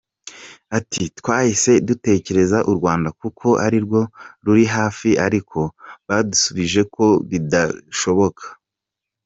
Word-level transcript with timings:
Ati 0.77 1.03
“Twahise 1.19 1.71
dutekereza 1.87 2.57
u 2.69 2.73
Rwanda 2.77 3.09
kuko 3.21 3.47
arirwo 3.65 4.01
ruri 4.45 4.65
hafi 4.75 5.09
ariko 5.25 5.59
badusubije 6.07 6.81
ko 6.95 7.05
bidashoboka. 7.29 8.45